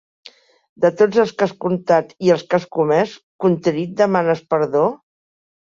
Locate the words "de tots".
0.85-1.19